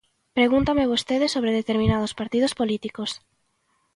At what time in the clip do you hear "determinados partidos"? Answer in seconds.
1.59-2.55